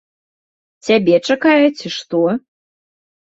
Цябе 0.85 1.15
чакае, 1.29 1.67
ці 1.81 1.87
што? 1.97 2.21